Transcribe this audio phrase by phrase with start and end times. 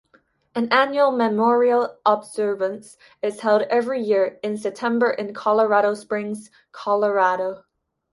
[0.55, 7.65] An annual memorial observance is held each year in September in Colorado Springs, Colorado.